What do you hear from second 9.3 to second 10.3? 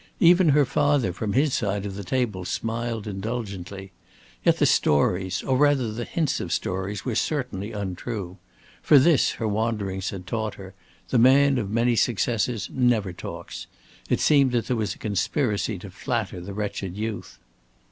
her wanderings had